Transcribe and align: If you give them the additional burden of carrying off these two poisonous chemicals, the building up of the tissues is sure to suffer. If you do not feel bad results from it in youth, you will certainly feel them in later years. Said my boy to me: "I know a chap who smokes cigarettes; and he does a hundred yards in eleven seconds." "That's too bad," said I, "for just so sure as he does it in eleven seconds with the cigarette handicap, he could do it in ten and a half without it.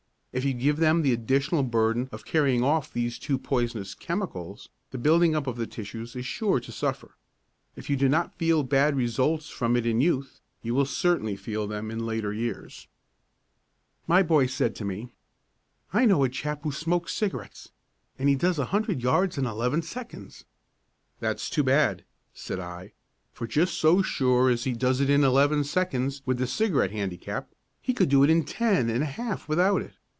If 0.33 0.45
you 0.45 0.53
give 0.53 0.77
them 0.77 1.01
the 1.01 1.11
additional 1.11 1.61
burden 1.61 2.07
of 2.13 2.23
carrying 2.23 2.63
off 2.63 2.89
these 2.93 3.19
two 3.19 3.37
poisonous 3.37 3.93
chemicals, 3.93 4.69
the 4.91 4.97
building 4.97 5.35
up 5.35 5.45
of 5.45 5.57
the 5.57 5.67
tissues 5.67 6.15
is 6.15 6.25
sure 6.25 6.61
to 6.61 6.71
suffer. 6.71 7.17
If 7.75 7.89
you 7.89 7.97
do 7.97 8.07
not 8.07 8.37
feel 8.37 8.63
bad 8.63 8.95
results 8.95 9.49
from 9.49 9.75
it 9.75 9.85
in 9.85 9.99
youth, 9.99 10.39
you 10.61 10.73
will 10.73 10.85
certainly 10.85 11.35
feel 11.35 11.67
them 11.67 11.91
in 11.91 12.05
later 12.05 12.31
years. 12.31 12.87
Said 14.03 14.07
my 14.07 14.23
boy 14.23 14.47
to 14.47 14.85
me: 14.85 15.09
"I 15.91 16.05
know 16.05 16.23
a 16.23 16.29
chap 16.29 16.61
who 16.63 16.71
smokes 16.71 17.13
cigarettes; 17.13 17.73
and 18.17 18.29
he 18.29 18.35
does 18.35 18.57
a 18.57 18.67
hundred 18.67 19.01
yards 19.01 19.37
in 19.37 19.45
eleven 19.45 19.81
seconds." 19.81 20.45
"That's 21.19 21.49
too 21.49 21.63
bad," 21.63 22.05
said 22.33 22.57
I, 22.61 22.93
"for 23.33 23.47
just 23.47 23.73
so 23.77 24.01
sure 24.01 24.49
as 24.49 24.63
he 24.63 24.71
does 24.71 25.01
it 25.01 25.09
in 25.09 25.25
eleven 25.25 25.65
seconds 25.65 26.21
with 26.25 26.37
the 26.37 26.47
cigarette 26.47 26.91
handicap, 26.91 27.51
he 27.81 27.93
could 27.93 28.07
do 28.07 28.23
it 28.23 28.29
in 28.29 28.45
ten 28.45 28.89
and 28.89 29.03
a 29.03 29.07
half 29.07 29.49
without 29.49 29.81
it. 29.81 29.95